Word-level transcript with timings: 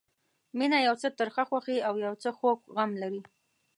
مینه 0.57 0.77
یو 0.87 0.95
څه 1.01 1.07
ترخه 1.19 1.43
خوښي 1.49 1.77
او 1.87 1.93
یو 2.05 2.13
څه 2.21 2.29
خوږ 2.37 2.59
غم 2.75 2.91
لري. 3.01 3.21